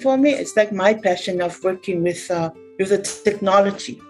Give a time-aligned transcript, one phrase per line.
[0.00, 4.00] For me, it's like my passion of working with uh, with the technology.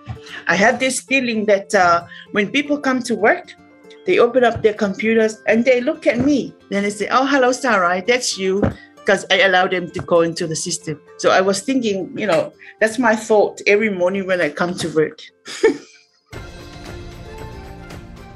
[0.49, 3.55] I have this feeling that uh, when people come to work,
[4.05, 6.53] they open up their computers and they look at me.
[6.71, 8.63] Then they say, "Oh, hello, Sarah, that's you,"
[8.97, 11.01] because I allow them to go into the system.
[11.19, 14.89] So I was thinking, you know, that's my thought every morning when I come to
[14.89, 15.23] work.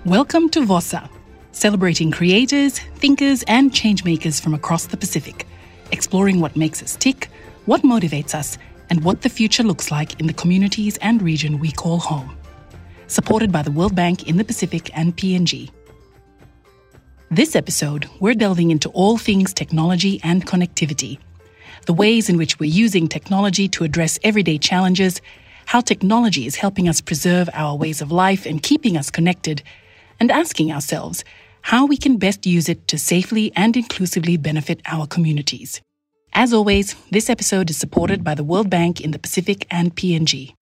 [0.04, 1.10] Welcome to VOSA,
[1.50, 5.48] celebrating creators, thinkers, and changemakers from across the Pacific,
[5.90, 7.28] exploring what makes us tick,
[7.71, 11.70] what motivates us, and what the future looks like in the communities and region we
[11.70, 12.37] call home.
[13.06, 15.70] Supported by the World Bank in the Pacific and PNG.
[17.30, 21.19] This episode, we're delving into all things technology and connectivity,
[21.87, 25.20] the ways in which we're using technology to address everyday challenges,
[25.66, 29.62] how technology is helping us preserve our ways of life and keeping us connected
[30.19, 31.23] and asking ourselves
[31.62, 35.80] how we can best use it to safely and inclusively benefit our communities.
[36.33, 40.55] As always, this episode is supported by the World Bank in the Pacific and PNG.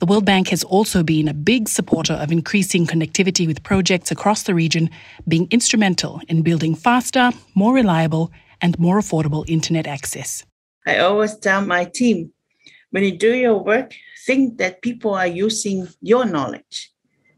[0.00, 4.42] The World Bank has also been a big supporter of increasing connectivity with projects across
[4.42, 4.90] the region,
[5.28, 10.44] being instrumental in building faster, more reliable, and more affordable internet access.
[10.86, 12.32] I always tell my team
[12.90, 13.94] when you do your work,
[14.26, 16.92] think that people are using your knowledge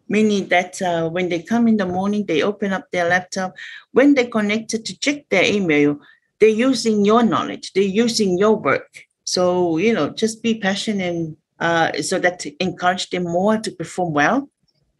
[0.08, 3.54] meaning that uh, when they come in the morning, they open up their laptop.
[3.92, 6.00] When they connected to check their email,
[6.40, 9.04] they're using your knowledge, they're using your work.
[9.24, 13.70] So, you know, just be passionate and uh, so that to encourage them more to
[13.72, 14.48] perform well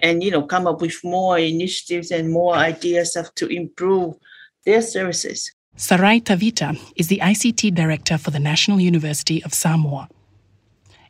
[0.01, 4.15] and, you know, come up with more initiatives and more ideas of to improve
[4.65, 5.53] their services.
[5.77, 10.09] Sarai Tavita is the ICT director for the National University of Samoa.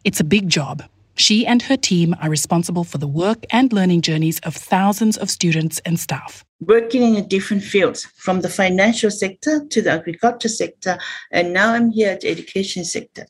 [0.05, 0.83] It's a big job,
[1.19, 5.30] she and her team are responsible for the work and learning journeys of thousands of
[5.30, 6.44] students and staff.
[6.60, 10.98] Working in different fields, from the financial sector to the agriculture sector,
[11.30, 13.27] and now I'm here at the education sector.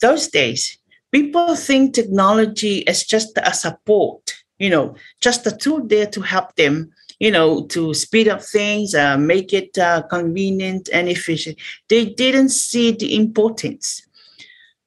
[0.00, 0.78] Those days,
[1.10, 6.54] people think technology is just a support, you know, just a tool there to help
[6.56, 11.58] them you know, to speed up things, uh, make it uh, convenient and efficient.
[11.88, 14.06] They didn't see the importance.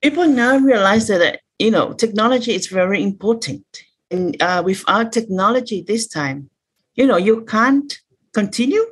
[0.01, 3.63] People now realize that you know, technology is very important.
[4.09, 6.49] And uh, without technology this time,
[6.95, 7.99] you know, you can't
[8.33, 8.83] continue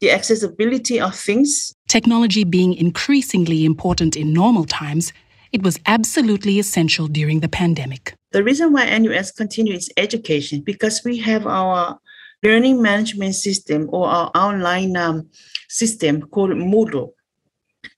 [0.00, 1.74] the accessibility of things.
[1.88, 5.12] Technology being increasingly important in normal times,
[5.52, 8.14] it was absolutely essential during the pandemic.
[8.30, 11.98] The reason why NUS continues education because we have our
[12.44, 15.28] learning management system or our online um,
[15.68, 17.14] system called Moodle.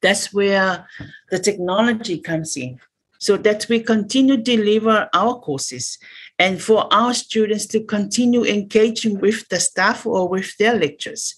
[0.00, 0.86] That's where
[1.30, 2.78] the technology comes in
[3.18, 5.98] so that we continue to deliver our courses
[6.38, 11.34] and for our students to continue engaging with the staff or with their lectures.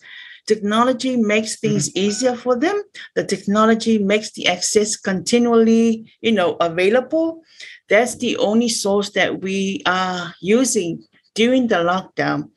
[0.47, 1.99] Technology makes things mm-hmm.
[1.99, 2.83] easier for them.
[3.15, 7.43] The technology makes the access continually, you know, available.
[7.89, 11.05] That's the only source that we are using
[11.35, 12.51] during the lockdown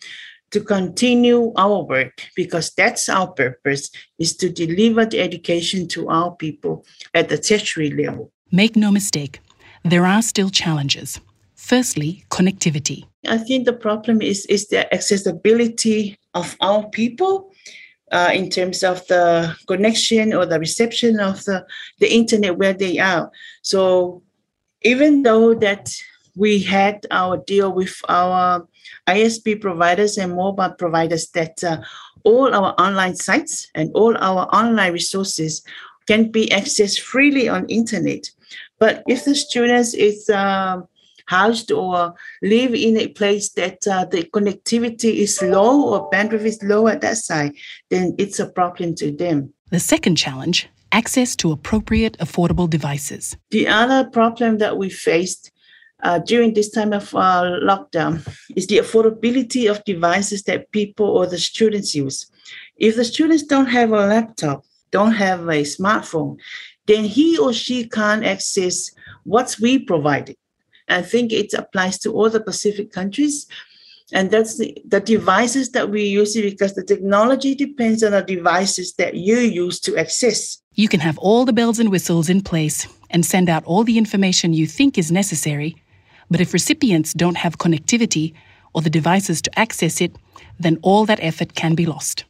[0.52, 3.90] to continue our work because that's our purpose
[4.20, 8.32] is to deliver the education to our people at the tertiary level.
[8.56, 9.40] Make no mistake,
[9.84, 11.20] there are still challenges.
[11.56, 13.04] Firstly, connectivity.
[13.28, 17.52] I think the problem is, is the accessibility of our people
[18.12, 21.66] uh, in terms of the connection or the reception of the,
[22.00, 23.32] the internet where they are.
[23.64, 24.22] So
[24.84, 25.92] even though that
[26.36, 28.68] we had our deal with our
[29.08, 31.82] ISP providers and mobile providers that uh,
[32.24, 35.64] all our online sites and all our online resources
[36.06, 38.30] can be accessed freely on internet.
[38.84, 40.90] But if the students is um,
[41.28, 46.62] housed or live in a place that uh, the connectivity is low or bandwidth is
[46.62, 47.54] low at that side,
[47.90, 49.54] then it's a problem to them.
[49.70, 53.38] The second challenge access to appropriate, affordable devices.
[53.52, 55.54] The other problem that we faced
[56.04, 58.14] uh, during this time of uh, lockdown
[58.58, 62.30] is the affordability of devices that people or the students use.
[62.76, 66.38] If the students don't have a laptop, don't have a smartphone,
[66.88, 68.92] then he or she can't access
[69.24, 70.36] what we provided.
[70.90, 73.48] I think it applies to all the Pacific countries.
[74.12, 78.94] And that's the, the devices that we use because the technology depends on the devices
[78.96, 80.62] that you use to access.
[80.76, 83.98] You can have all the bells and whistles in place and send out all the
[83.98, 85.82] information you think is necessary.
[86.30, 88.34] But if recipients don't have connectivity
[88.74, 90.16] or the devices to access it,
[90.60, 92.26] then all that effort can be lost.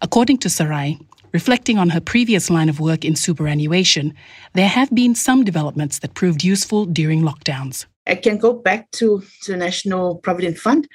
[0.00, 0.98] According to Sarai,
[1.34, 4.14] Reflecting on her previous line of work in superannuation,
[4.52, 7.86] there have been some developments that proved useful during lockdowns.
[8.06, 10.86] I can go back to, the National Provident Fund.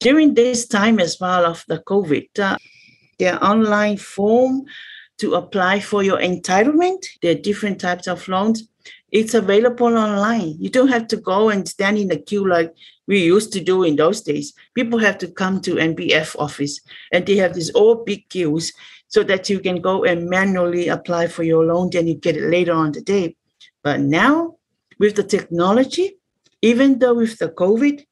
[0.00, 2.56] During this time as well of the COVID, uh,
[3.18, 4.64] their online form
[5.18, 7.04] to apply for your entitlement.
[7.20, 8.66] There are different types of loans.
[9.10, 10.56] It's available online.
[10.58, 12.74] You don't have to go and stand in the queue like
[13.06, 14.52] we used to do in those days.
[14.74, 18.72] People have to come to NPF office and they have these all big queues
[19.08, 22.50] so that you can go and manually apply for your loan, then you get it
[22.50, 23.34] later on the day.
[23.82, 24.56] But now
[24.98, 26.18] with the technology,
[26.60, 28.04] even though with the COVID,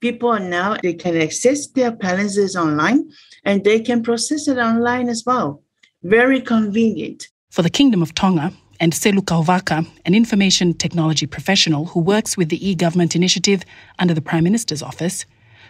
[0.00, 3.10] people are now they can access their balances online
[3.44, 5.62] and they can process it online as well.
[6.04, 7.28] Very convenient.
[7.50, 12.48] For the Kingdom of Tonga, and Selu Kauvaka, an information technology professional who works with
[12.48, 13.62] the e government initiative
[13.98, 15.26] under the Prime Minister's office,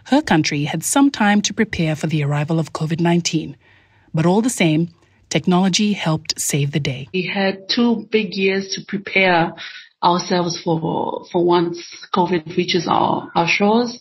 [0.06, 3.56] her country had some time to prepare for the arrival of COVID 19.
[4.12, 4.90] But all the same,
[5.28, 7.08] technology helped save the day.
[7.12, 9.52] We had two big years to prepare
[10.02, 11.78] ourselves for, for once
[12.14, 13.98] COVID reaches our, our shores.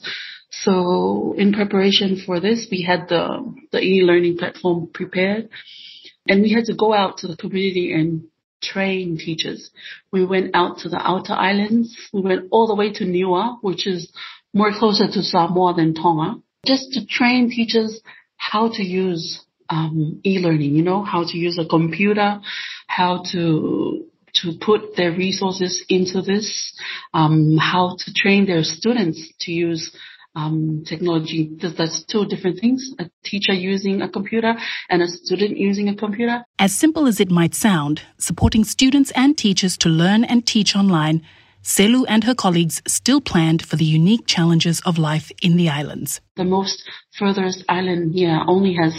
[0.51, 5.49] So in preparation for this, we had the, the e-learning platform prepared
[6.27, 8.25] and we had to go out to the community and
[8.63, 9.69] train teachers.
[10.11, 11.95] We went out to the outer islands.
[12.13, 14.11] We went all the way to Niue, which is
[14.53, 18.01] more closer to Samoa than Tonga, just to train teachers
[18.37, 22.39] how to use um, e-learning, you know, how to use a computer,
[22.87, 24.05] how to
[24.41, 26.73] to put their resources into this,
[27.13, 29.95] um, how to train their students to use
[30.35, 31.51] um, technology.
[31.61, 32.93] That's two different things.
[32.99, 34.55] A teacher using a computer
[34.89, 36.43] and a student using a computer.
[36.59, 41.21] As simple as it might sound, supporting students and teachers to learn and teach online,
[41.63, 46.19] Selu and her colleagues still planned for the unique challenges of life in the islands.
[46.35, 46.83] The most
[47.17, 48.93] furthest island here only has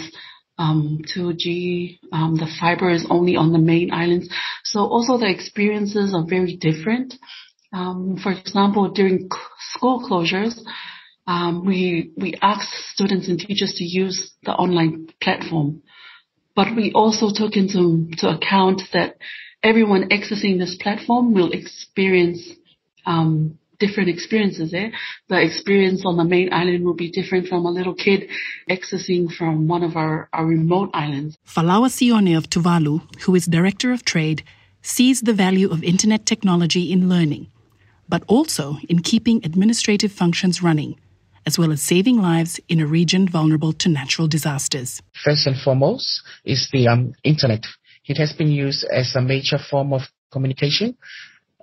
[0.56, 1.98] um, 2G.
[2.12, 4.28] Um, the fiber is only on the main islands.
[4.64, 7.14] So also the experiences are very different.
[7.72, 9.28] Um, for example, during
[9.74, 10.58] school closures,
[11.26, 15.82] um, we we asked students and teachers to use the online platform,
[16.54, 19.16] but we also took into to account that
[19.62, 22.46] everyone accessing this platform will experience
[23.06, 24.92] um, different experiences there.
[25.28, 28.28] The experience on the main island will be different from a little kid
[28.70, 31.36] accessing from one of our, our remote islands.
[31.46, 34.44] Falawa Sione of Tuvalu, who is Director of Trade,
[34.82, 37.50] sees the value of internet technology in learning,
[38.08, 40.96] but also in keeping administrative functions running
[41.46, 45.00] as well as saving lives in a region vulnerable to natural disasters.
[45.24, 47.64] First and foremost is the um, internet.
[48.06, 50.96] It has been used as a major form of communication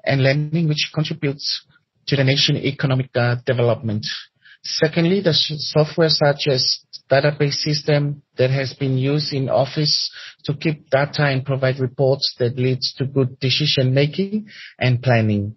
[0.04, 1.66] and learning, which contributes
[2.08, 4.06] to the nation economic uh, development.
[4.64, 6.80] Secondly, the software such as
[7.10, 10.12] database system that has been used in office
[10.46, 14.48] to keep data and provide reports that leads to good decision making
[14.80, 15.56] and planning.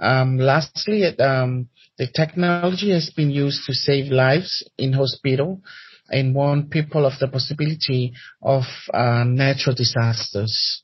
[0.00, 1.68] Um, lastly, um,
[1.98, 5.60] the technology has been used to save lives in hospital
[6.08, 8.12] and warn people of the possibility
[8.42, 10.82] of uh, natural disasters.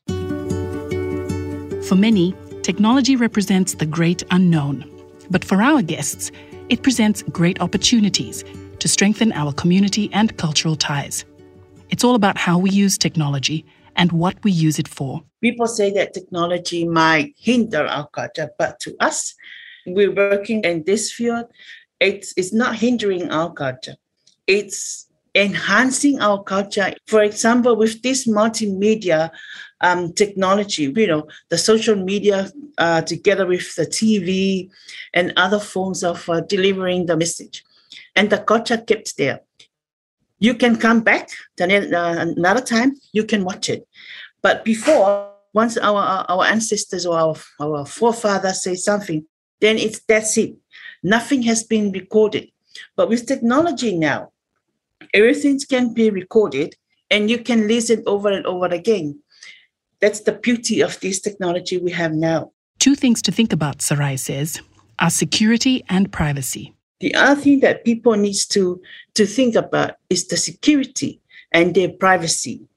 [1.87, 4.93] For many, technology represents the great unknown.
[5.29, 6.31] But for our guests,
[6.69, 8.43] it presents great opportunities
[8.79, 11.25] to strengthen our community and cultural ties.
[11.89, 13.65] It's all about how we use technology
[13.97, 15.23] and what we use it for.
[15.41, 19.35] People say that technology might hinder our culture, but to us,
[19.87, 21.45] we're working in this field,
[21.99, 23.95] it's, it's not hindering our culture.
[24.45, 26.93] It's enhancing our culture.
[27.07, 29.31] For example, with this multimedia
[29.81, 34.69] um, technology, you know, the social media uh, together with the TV
[35.13, 37.63] and other forms of uh, delivering the message.
[38.15, 39.41] And the culture kept there.
[40.39, 41.29] You can come back
[41.59, 43.87] uh, another time, you can watch it.
[44.41, 49.25] But before, once our, our ancestors or our, our forefathers say something,
[49.59, 50.55] then it's that's it.
[51.03, 52.49] Nothing has been recorded.
[52.95, 54.31] But with technology now,
[55.13, 56.75] everything can be recorded
[57.09, 59.19] and you can listen over and over again.
[59.99, 62.51] That's the beauty of this technology we have now.
[62.77, 64.61] Two things to think about, Sarai says,
[64.99, 66.76] are security and privacy.
[66.99, 68.81] The other thing that people needs to,
[69.15, 72.67] to think about is the security and their privacy,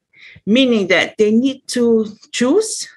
[0.47, 2.89] meaning that they need to choose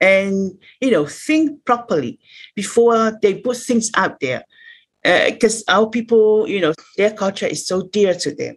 [0.00, 2.18] and you know think properly
[2.54, 4.44] before they put things out there.
[5.02, 8.56] Because uh, our people you know their culture is so dear to them.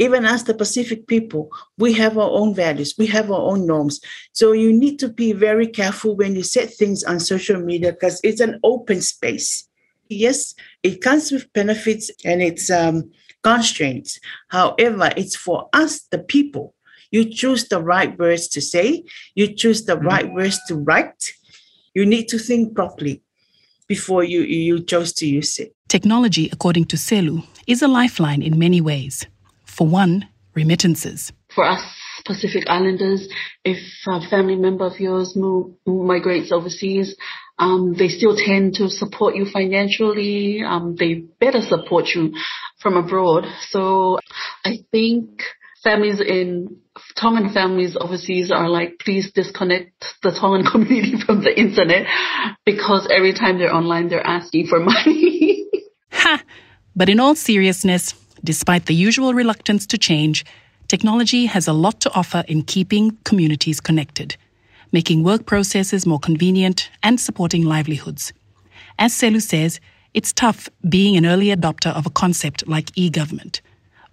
[0.00, 4.00] Even as the pacific people we have our own values we have our own norms.
[4.32, 8.20] So you need to be very careful when you set things on social media because
[8.22, 9.67] it's an open space
[10.08, 13.10] yes it comes with benefits and it's um,
[13.42, 16.74] constraints however it's for us the people
[17.10, 20.06] you choose the right words to say, you choose the mm-hmm.
[20.06, 21.32] right words to write.
[21.94, 23.22] You need to think properly
[23.86, 25.74] before you, you chose to use it.
[25.88, 29.26] Technology, according to Selu, is a lifeline in many ways.
[29.64, 31.32] For one, remittances.
[31.54, 31.82] For us
[32.26, 33.26] Pacific Islanders,
[33.64, 37.16] if a family member of yours move, migrates overseas,
[37.58, 40.62] um, they still tend to support you financially.
[40.62, 42.34] Um, they better support you
[42.80, 43.46] from abroad.
[43.70, 44.18] So
[44.64, 45.42] I think
[45.82, 46.78] families in
[47.16, 52.06] Tongan families overseas are like, please disconnect the Tongan community from the internet
[52.64, 55.66] because every time they're online, they're asking for money.
[56.12, 56.42] ha!
[56.94, 60.44] But in all seriousness, despite the usual reluctance to change,
[60.88, 64.36] technology has a lot to offer in keeping communities connected,
[64.92, 68.32] making work processes more convenient and supporting livelihoods.
[68.98, 69.80] As Selu says,
[70.14, 73.60] it's tough being an early adopter of a concept like e-government.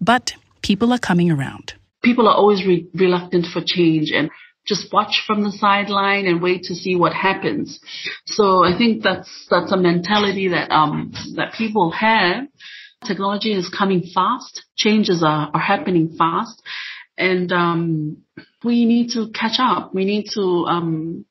[0.01, 1.73] But people are coming around.
[2.03, 4.29] People are always re- reluctant for change and
[4.67, 7.79] just watch from the sideline and wait to see what happens.
[8.25, 12.47] So I think that's that's a mentality that um that people have.
[13.05, 14.63] Technology is coming fast.
[14.75, 16.61] Changes are, are happening fast.
[17.17, 18.17] And um
[18.63, 19.93] we need to catch up.
[19.93, 21.25] We need to um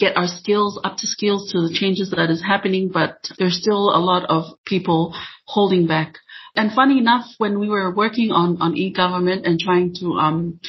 [0.00, 3.90] get our skills up to skills to the changes that is happening, but there's still
[3.94, 6.14] a lot of people holding back.
[6.56, 10.60] And funny enough, when we were working on, on e-government and trying to, um,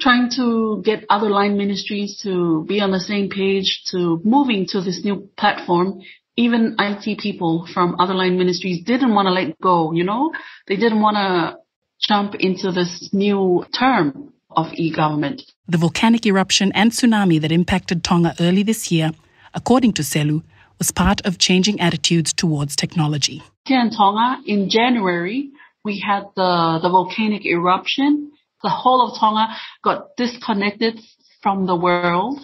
[0.00, 4.80] trying to get other line ministries to be on the same page to moving to
[4.82, 6.00] this new platform,
[6.36, 10.32] even IT people from other line ministries didn't want to let go, you know?
[10.66, 11.61] They didn't want to
[12.02, 15.42] jump into this new term of e-government.
[15.68, 19.12] The volcanic eruption and tsunami that impacted Tonga early this year,
[19.54, 20.42] according to Selu,
[20.78, 23.42] was part of changing attitudes towards technology.
[23.66, 25.50] Here in Tonga, in January,
[25.84, 28.32] we had the, the volcanic eruption.
[28.62, 31.00] The whole of Tonga got disconnected
[31.42, 32.40] from the world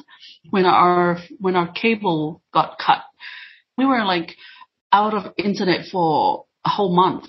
[0.50, 3.02] when our, when our cable got cut.
[3.76, 4.36] We were like
[4.92, 7.28] out of internet for a whole month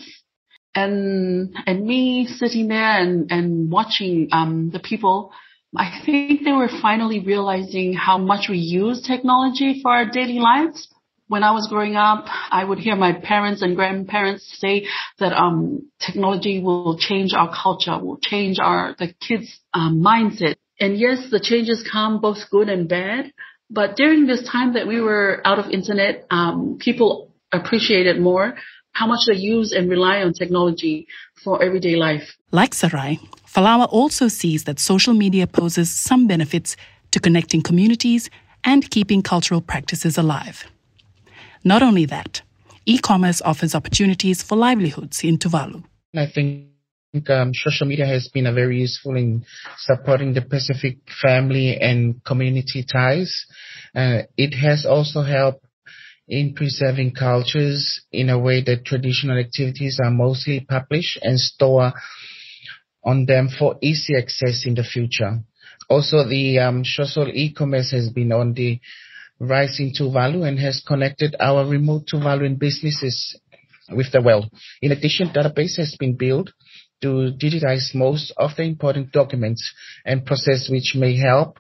[0.75, 5.31] and and me sitting there and and watching um the people
[5.75, 10.88] I think they were finally realizing how much we use technology for our daily lives.
[11.27, 14.88] When I was growing up, I would hear my parents and grandparents say
[15.19, 20.55] that um, technology will change our culture, will change our the kids' um, mindset.
[20.79, 23.31] And yes, the changes come both good and bad.
[23.69, 28.55] But during this time that we were out of internet, um, people appreciated more
[28.91, 31.08] how much they use and rely on technology
[31.43, 32.36] for everyday life.
[32.51, 36.75] Like Sarai, Falawa also sees that social media poses some benefits
[37.12, 38.29] to connecting communities
[38.63, 40.65] and keeping cultural practices alive.
[41.63, 42.41] Not only that,
[42.86, 45.84] e-commerce offers opportunities for livelihoods in Tuvalu.
[46.15, 46.69] I think
[47.29, 49.46] um, social media has been a very useful in
[49.77, 53.46] supporting the Pacific family and community ties.
[53.96, 55.65] Uh, it has also helped
[56.29, 61.93] in preserving cultures in a way that traditional activities are mostly published and stored
[63.03, 65.39] on them for easy access in the future.
[65.89, 66.83] Also, the um,
[67.33, 68.79] e-commerce has been on the
[69.39, 73.36] rise in Tuvalu and has connected our remote Tuvaluan businesses
[73.89, 74.51] with the world.
[74.83, 76.51] In addition, database has been built
[77.01, 79.74] to digitize most of the important documents
[80.05, 81.57] and process which may help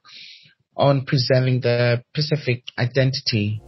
[0.75, 3.61] on preserving the Pacific identity.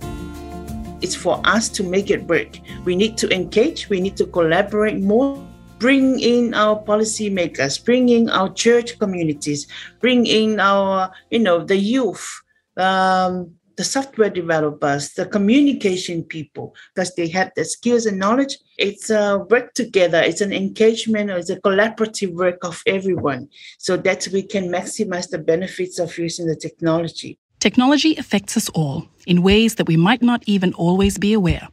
[1.01, 2.59] It's for us to make it work.
[2.85, 5.37] We need to engage, we need to collaborate more,
[5.79, 9.67] bring in our policymakers, bring in our church communities,
[9.99, 12.41] bring in our, you know, the youth,
[12.77, 18.59] um, the software developers, the communication people, because they have the skills and knowledge.
[18.77, 20.21] It's a work together.
[20.21, 21.31] It's an engagement.
[21.31, 26.45] It's a collaborative work of everyone, so that we can maximize the benefits of using
[26.45, 27.39] the technology.
[27.61, 31.67] Technology affects us all in ways that we might not even always be aware.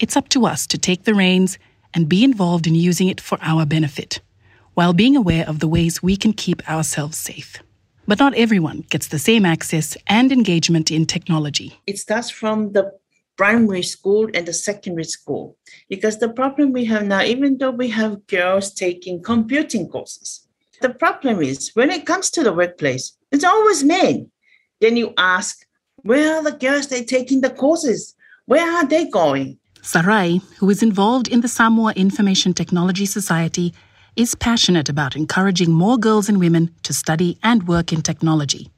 [0.00, 1.58] It's up to us to take the reins
[1.92, 4.22] and be involved in using it for our benefit,
[4.72, 7.58] while being aware of the ways we can keep ourselves safe.
[8.06, 11.78] But not everyone gets the same access and engagement in technology.
[11.86, 12.90] It starts from the
[13.36, 15.58] primary school and the secondary school.
[15.90, 20.48] Because the problem we have now, even though we have girls taking computing courses,
[20.80, 24.30] the problem is when it comes to the workplace, it's always men.
[24.80, 25.66] Then you ask,
[26.02, 28.14] where are the girls they taking the courses?
[28.46, 29.58] Where are they going?
[29.82, 33.74] Sarai, who is involved in the Samoa Information Technology Society,
[34.16, 38.70] is passionate about encouraging more girls and women to study and work in technology.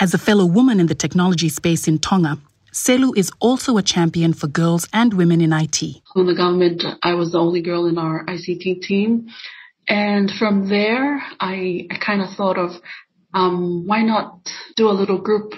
[0.00, 2.38] As a fellow woman in the technology space in Tonga,
[2.72, 5.82] Selu is also a champion for girls and women in IT.
[5.82, 9.28] In the government, I was the only girl in our ICT team.
[9.88, 12.78] And from there, I, I kind of thought of
[13.36, 15.52] um, why not do a little group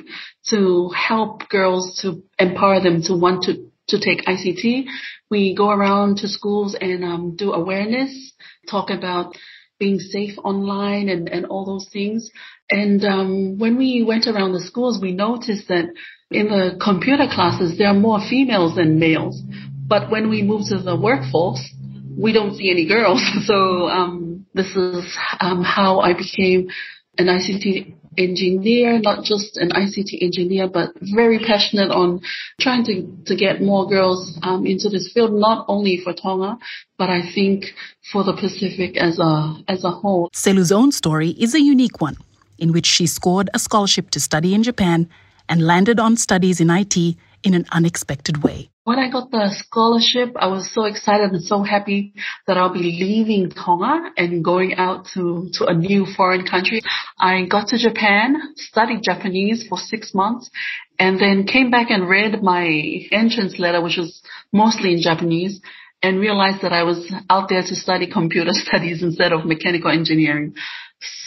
[0.49, 4.87] to help girls to empower them to want to, to take ICT?
[5.31, 8.33] We go around to schools and um, do awareness,
[8.69, 9.37] talk about
[9.79, 12.31] being safe online and, and all those things.
[12.69, 15.85] And um, when we went around the schools, we noticed that
[16.33, 19.41] in the computer classes, there are more females than males.
[19.87, 21.61] But when we move to the workforce,
[22.19, 23.23] we don't see any girls.
[23.45, 26.71] So um, this is um, how I became
[27.19, 32.21] an ICT engineer, not just an ICT engineer, but very passionate on
[32.61, 36.59] trying to, to get more girls um, into this field, not only for Tonga,
[36.99, 37.67] but I think
[38.13, 40.31] for the Pacific as a, as a whole.
[40.33, 42.17] Selu's own story is a unique one,
[42.59, 45.09] in which she scored a scholarship to study in Japan
[45.49, 48.71] and landed on studies in IT in an unexpected way.
[48.85, 52.15] When I got the scholarship, I was so excited and so happy
[52.47, 56.81] that I'll be leaving Tonga and going out to, to a new foreign country.
[57.21, 60.49] I got to Japan, studied Japanese for six months,
[60.99, 62.67] and then came back and read my
[63.13, 65.61] entrance letter, which was mostly in Japanese,
[66.03, 70.55] and realized that I was out there to study computer studies instead of mechanical engineering.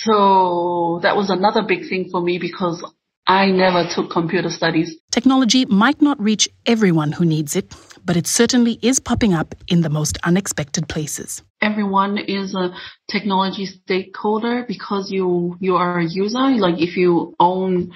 [0.03, 2.83] So that was another big thing for me because
[3.27, 4.95] I never took computer studies.
[5.11, 7.73] Technology might not reach everyone who needs it,
[8.03, 11.43] but it certainly is popping up in the most unexpected places.
[11.61, 12.73] Everyone is a
[13.09, 16.49] technology stakeholder because you you are a user.
[16.57, 17.91] Like if you own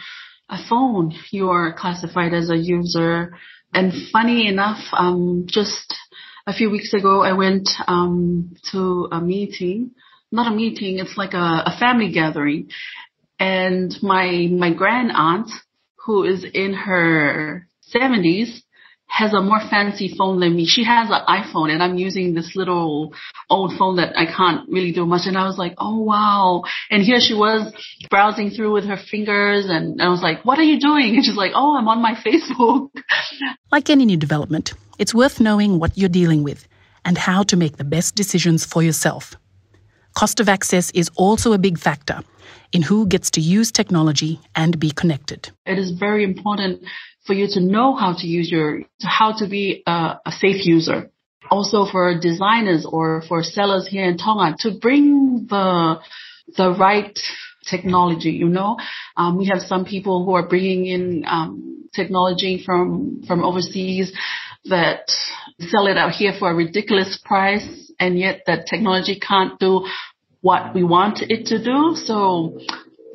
[0.50, 3.36] a phone, you are classified as a user.
[3.74, 5.96] And funny enough, um, just
[6.46, 9.92] a few weeks ago, I went um, to a meeting.
[10.32, 12.70] Not a meeting, it's like a, a family gathering
[13.40, 15.50] and my my grand aunt
[16.06, 18.62] who is in her 70s
[19.08, 20.66] has a more fancy phone than me.
[20.66, 23.14] She has an iPhone and I'm using this little
[23.50, 25.22] old phone that I can't really do much.
[25.26, 26.64] And I was like, oh wow.
[26.90, 27.72] And here she was
[28.10, 31.16] browsing through with her fingers and I was like, what are you doing?
[31.16, 32.90] And she's like, oh, I'm on my Facebook.
[33.72, 36.68] Like any new development, it's worth knowing what you're dealing with
[37.06, 39.36] and how to make the best decisions for yourself.
[40.16, 42.22] Cost of access is also a big factor
[42.72, 45.52] in who gets to use technology and be connected.
[45.66, 46.84] It is very important
[47.26, 51.12] for you to know how to use your, how to be a, a safe user.
[51.52, 56.00] Also for designers or for sellers here in Tonga to bring the,
[56.58, 57.18] the right
[57.70, 58.78] technology, you know.
[59.18, 64.14] Um, we have some people who are bringing in um, technology from, from overseas
[64.66, 65.12] that
[65.60, 69.86] sell it out here for a ridiculous price and yet that technology can't do
[70.42, 71.96] what we want it to do.
[71.96, 72.60] So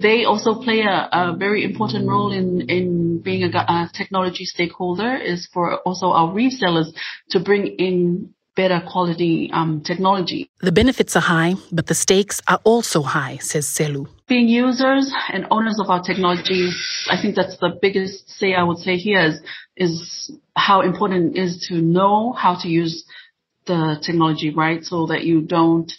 [0.00, 5.14] they also play a, a very important role in, in being a, a technology stakeholder
[5.16, 6.92] is for also our resellers
[7.30, 10.50] to bring in better quality um, technology.
[10.60, 14.08] The benefits are high, but the stakes are also high, says Selu.
[14.26, 16.70] Being users and owners of our technology,
[17.08, 19.40] I think that's the biggest say I would say here is,
[19.76, 23.04] is how important it is to know how to use
[23.66, 25.92] the technology right so that you don't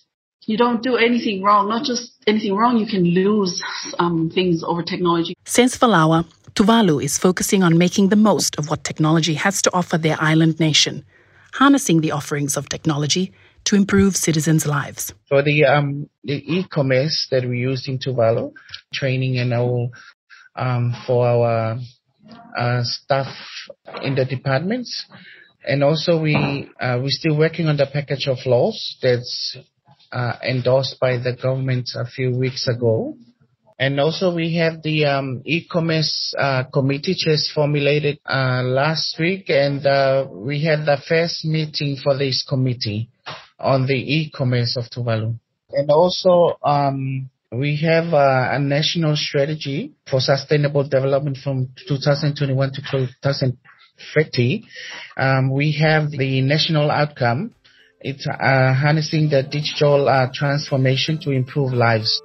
[0.47, 3.61] you don't do anything wrong, not just anything wrong, you can lose
[3.99, 5.35] um, things over technology.
[5.45, 9.97] Since Falawa, Tuvalu is focusing on making the most of what technology has to offer
[9.97, 11.05] their island nation,
[11.53, 13.31] harnessing the offerings of technology
[13.65, 15.13] to improve citizens' lives.
[15.29, 18.53] For the um, the e-commerce that we use in Tuvalu,
[18.93, 19.91] training and all
[20.55, 21.79] um, for our
[22.57, 23.27] uh, staff
[24.01, 25.05] in the departments,
[25.67, 29.57] and also we uh, we're still working on the package of laws that's
[30.11, 33.15] uh, endorsed by the government a few weeks ago.
[33.79, 39.83] And also we have the um, e-commerce uh, committee just formulated uh, last week, and
[39.85, 43.09] uh, we had the first meeting for this committee
[43.59, 45.39] on the e-commerce of Tuvalu.
[45.71, 52.81] And also um, we have uh, a national strategy for sustainable development from 2021 to
[54.13, 54.63] 2030.
[55.17, 57.53] Um, we have the national outcome
[58.03, 62.21] it's uh, harnessing the digital uh, transformation to improve lives.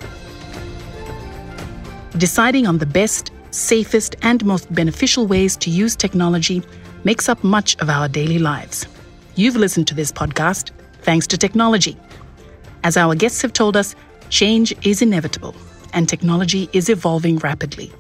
[2.16, 6.62] Deciding on the best, safest, and most beneficial ways to use technology
[7.04, 8.86] makes up much of our daily lives.
[9.34, 10.70] You've listened to this podcast
[11.02, 11.98] thanks to technology.
[12.82, 13.94] As our guests have told us,
[14.30, 15.54] change is inevitable
[15.92, 17.92] and technology is evolving rapidly.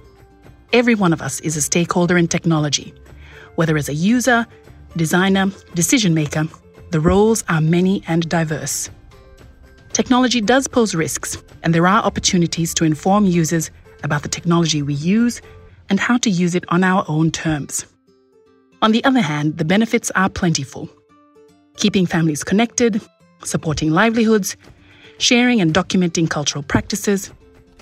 [0.72, 2.94] Every one of us is a stakeholder in technology,
[3.56, 4.46] whether as a user,
[4.96, 6.48] designer, decision maker,
[6.90, 8.90] the roles are many and diverse.
[9.92, 13.70] Technology does pose risks, and there are opportunities to inform users
[14.04, 15.42] about the technology we use
[15.88, 17.86] and how to use it on our own terms.
[18.82, 20.88] On the other hand, the benefits are plentiful.
[21.76, 23.00] Keeping families connected,
[23.42, 24.56] supporting livelihoods,
[25.18, 27.32] sharing and documenting cultural practices,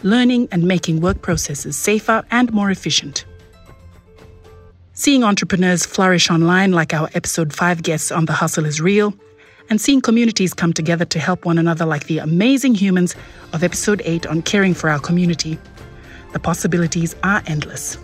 [0.03, 3.25] learning and making work processes safer and more efficient.
[4.97, 9.13] Seeing entrepreneurs flourish online, like our episode 5 guests on The Hustle is Real,
[9.69, 13.17] and seeing communities come together to help one another, like the amazing humans
[13.53, 15.59] of episode 8 on caring for our community.
[16.33, 17.99] The possibilities are endless.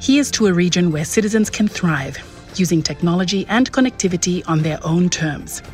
[0.00, 2.16] Here's to a region where citizens can thrive
[2.54, 5.64] using technology and connectivity on their own terms.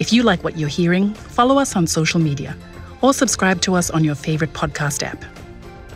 [0.00, 2.56] If you like what you're hearing, follow us on social media
[3.02, 5.24] or subscribe to us on your favorite podcast app.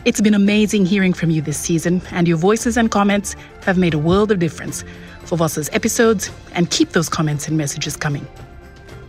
[0.05, 3.93] It's been amazing hearing from you this season, and your voices and comments have made
[3.93, 4.85] a world of difference
[5.25, 8.25] for Vosa's episodes, and keep those comments and messages coming.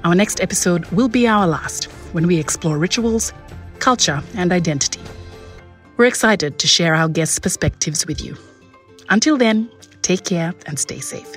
[0.05, 3.33] Our next episode will be our last when we explore rituals,
[3.79, 5.01] culture, and identity.
[5.97, 8.37] We're excited to share our guests' perspectives with you.
[9.11, 9.71] Until then,
[10.03, 11.37] take care and stay safe.